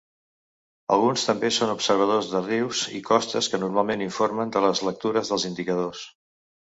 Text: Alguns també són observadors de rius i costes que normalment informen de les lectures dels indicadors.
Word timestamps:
Alguns 0.93 1.25
també 1.25 1.49
són 1.57 1.73
observadors 1.73 2.29
de 2.31 2.41
rius 2.45 2.81
i 2.99 3.01
costes 3.09 3.49
que 3.51 3.59
normalment 3.65 4.05
informen 4.07 4.55
de 4.57 4.65
les 4.65 4.81
lectures 4.89 5.31
dels 5.33 5.47
indicadors. 5.51 6.03